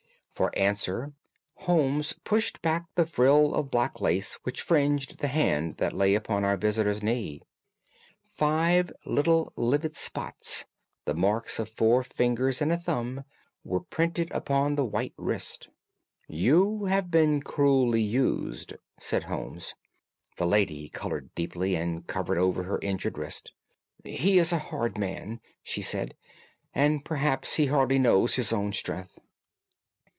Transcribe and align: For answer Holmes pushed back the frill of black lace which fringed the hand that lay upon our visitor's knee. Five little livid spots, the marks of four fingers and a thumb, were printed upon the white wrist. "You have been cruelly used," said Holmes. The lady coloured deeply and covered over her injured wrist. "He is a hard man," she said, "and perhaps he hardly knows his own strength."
For 0.33 0.57
answer 0.57 1.13
Holmes 1.53 2.13
pushed 2.23 2.63
back 2.63 2.87
the 2.95 3.05
frill 3.05 3.53
of 3.53 3.69
black 3.69 4.01
lace 4.01 4.39
which 4.41 4.59
fringed 4.63 5.19
the 5.19 5.27
hand 5.27 5.77
that 5.77 5.93
lay 5.93 6.15
upon 6.15 6.43
our 6.43 6.57
visitor's 6.57 7.03
knee. 7.03 7.43
Five 8.25 8.91
little 9.05 9.53
livid 9.55 9.95
spots, 9.95 10.65
the 11.05 11.13
marks 11.13 11.59
of 11.59 11.69
four 11.69 12.01
fingers 12.01 12.59
and 12.59 12.71
a 12.71 12.77
thumb, 12.79 13.23
were 13.63 13.81
printed 13.81 14.31
upon 14.31 14.73
the 14.73 14.83
white 14.83 15.13
wrist. 15.15 15.69
"You 16.27 16.85
have 16.85 17.11
been 17.11 17.43
cruelly 17.43 18.01
used," 18.01 18.73
said 18.97 19.25
Holmes. 19.25 19.75
The 20.37 20.47
lady 20.47 20.89
coloured 20.89 21.29
deeply 21.35 21.75
and 21.75 22.07
covered 22.07 22.39
over 22.39 22.63
her 22.63 22.79
injured 22.81 23.15
wrist. 23.19 23.53
"He 24.03 24.39
is 24.39 24.51
a 24.51 24.57
hard 24.57 24.97
man," 24.97 25.39
she 25.61 25.83
said, 25.83 26.15
"and 26.73 27.05
perhaps 27.05 27.57
he 27.57 27.67
hardly 27.67 27.99
knows 27.99 28.37
his 28.37 28.51
own 28.51 28.73
strength." 28.73 29.19